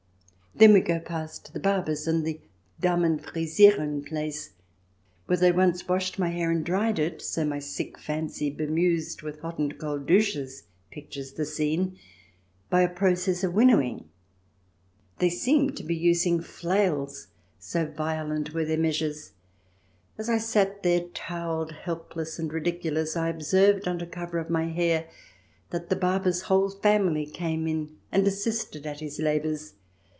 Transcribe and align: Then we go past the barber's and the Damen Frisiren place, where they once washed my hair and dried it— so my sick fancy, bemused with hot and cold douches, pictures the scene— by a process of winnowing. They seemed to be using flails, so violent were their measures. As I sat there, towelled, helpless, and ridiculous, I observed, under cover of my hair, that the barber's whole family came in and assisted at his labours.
Then 0.53 0.73
we 0.73 0.81
go 0.81 0.99
past 0.99 1.53
the 1.53 1.61
barber's 1.61 2.07
and 2.07 2.25
the 2.25 2.41
Damen 2.81 3.19
Frisiren 3.19 4.03
place, 4.05 4.51
where 5.25 5.37
they 5.37 5.51
once 5.51 5.87
washed 5.87 6.19
my 6.19 6.27
hair 6.27 6.51
and 6.51 6.63
dried 6.63 6.99
it— 6.99 7.21
so 7.21 7.45
my 7.45 7.57
sick 7.59 7.97
fancy, 7.97 8.49
bemused 8.49 9.21
with 9.21 9.39
hot 9.39 9.57
and 9.59 9.75
cold 9.79 10.05
douches, 10.05 10.63
pictures 10.91 11.31
the 11.33 11.45
scene— 11.45 11.97
by 12.69 12.81
a 12.81 12.89
process 12.89 13.45
of 13.45 13.53
winnowing. 13.53 14.09
They 15.19 15.29
seemed 15.29 15.77
to 15.77 15.83
be 15.85 15.95
using 15.95 16.41
flails, 16.41 17.27
so 17.57 17.85
violent 17.87 18.53
were 18.53 18.65
their 18.65 18.77
measures. 18.77 19.31
As 20.17 20.29
I 20.29 20.37
sat 20.37 20.83
there, 20.83 21.05
towelled, 21.15 21.71
helpless, 21.71 22.37
and 22.37 22.51
ridiculous, 22.51 23.15
I 23.15 23.29
observed, 23.29 23.87
under 23.87 24.05
cover 24.05 24.37
of 24.37 24.49
my 24.49 24.65
hair, 24.67 25.07
that 25.69 25.89
the 25.89 25.95
barber's 25.95 26.43
whole 26.43 26.69
family 26.69 27.25
came 27.25 27.67
in 27.69 27.95
and 28.11 28.27
assisted 28.27 28.85
at 28.85 28.99
his 28.99 29.17
labours. 29.17 29.75